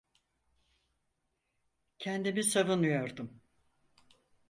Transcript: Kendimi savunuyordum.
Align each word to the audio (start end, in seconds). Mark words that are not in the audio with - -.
Kendimi 1.99 2.43
savunuyordum. 2.43 3.41